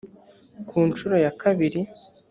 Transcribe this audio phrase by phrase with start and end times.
[0.67, 1.79] ku nshuro ya kabiri